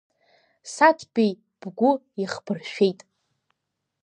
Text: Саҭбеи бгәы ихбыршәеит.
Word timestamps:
Саҭбеи 0.73 1.31
бгәы 1.59 1.91
ихбыршәеит. 2.23 2.99